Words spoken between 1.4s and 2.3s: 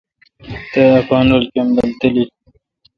کمبل تالیل۔